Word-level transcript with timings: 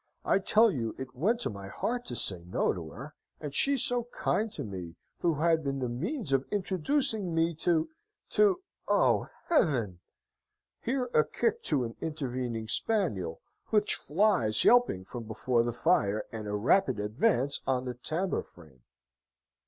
I 0.25 0.39
tell 0.39 0.71
you 0.71 0.95
it 0.97 1.13
went 1.15 1.41
to 1.41 1.51
my 1.51 1.67
heart 1.67 2.05
to 2.05 2.15
say 2.15 2.43
no 2.43 2.73
to 2.73 2.89
her, 2.89 3.13
and 3.39 3.53
she 3.53 3.77
so 3.77 4.05
kind 4.05 4.51
to 4.53 4.63
me, 4.63 4.79
and 4.81 4.95
who 5.19 5.35
had 5.35 5.63
been 5.63 5.77
the 5.77 5.89
means 5.89 6.33
of 6.33 6.43
introducing 6.49 7.35
me 7.35 7.53
to 7.57 7.87
to 8.31 8.63
O 8.87 9.27
heaven!" 9.47 9.99
(Here 10.79 11.05
a 11.13 11.23
kick 11.23 11.61
to 11.65 11.83
an 11.83 11.95
intervening 12.01 12.67
spaniel, 12.67 13.41
which 13.67 13.93
flies 13.93 14.63
yelping 14.63 15.05
from 15.05 15.25
before 15.25 15.61
the 15.61 15.71
fire, 15.71 16.25
and 16.31 16.47
a 16.47 16.55
rapid 16.55 16.99
advance 16.99 17.61
on 17.67 17.85
the 17.85 17.93
tambour 17.93 18.41
frame.) 18.41 18.81